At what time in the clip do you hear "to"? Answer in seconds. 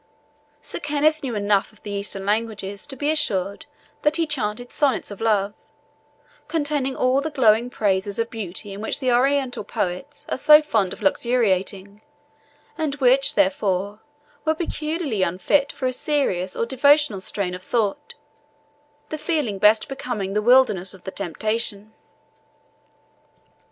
2.87-2.95